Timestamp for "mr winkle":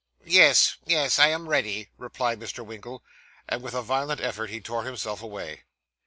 2.39-3.03